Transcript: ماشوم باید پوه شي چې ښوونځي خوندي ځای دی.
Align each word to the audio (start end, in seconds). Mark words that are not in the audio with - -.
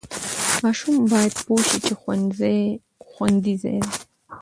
ماشوم 0.63 0.95
باید 1.11 1.33
پوه 1.45 1.61
شي 1.69 1.79
چې 1.85 1.93
ښوونځي 2.01 2.59
خوندي 3.11 3.53
ځای 3.61 3.77
دی. 3.85 3.91